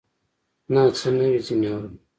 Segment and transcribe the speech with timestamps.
[0.73, 1.89] نه څه نوي ځینې اورې